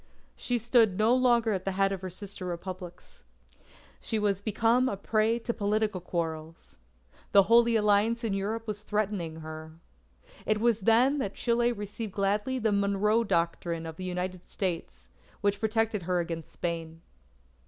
She 0.35 0.57
stood 0.57 0.97
no 0.97 1.13
longer 1.13 1.53
at 1.53 1.63
the 1.63 1.73
head 1.73 1.91
of 1.91 2.01
her 2.01 2.09
sister 2.09 2.43
Republics. 2.47 3.21
She 3.99 4.17
was 4.17 4.41
become 4.41 4.89
a 4.89 4.97
prey 4.97 5.37
to 5.37 5.53
political 5.53 6.01
quarrels. 6.01 6.77
The 7.33 7.43
Holy 7.43 7.75
Alliance 7.75 8.23
in 8.23 8.33
Europe 8.33 8.65
was 8.65 8.81
threatening 8.81 9.41
her. 9.41 9.73
It 10.43 10.59
was 10.59 10.79
then 10.79 11.19
that 11.19 11.35
Chile 11.35 11.71
received 11.71 12.13
gladly 12.13 12.57
the 12.57 12.71
Monroe 12.71 13.23
Doctrine 13.23 13.85
of 13.85 13.97
the 13.97 14.03
United 14.03 14.43
States, 14.43 15.07
which 15.41 15.59
protected 15.59 16.01
her 16.01 16.19
against 16.19 16.51
Spain. 16.51 17.03